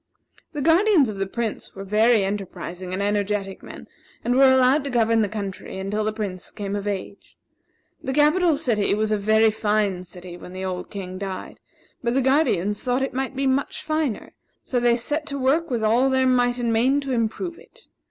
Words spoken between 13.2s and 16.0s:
be much finer, so they set to work with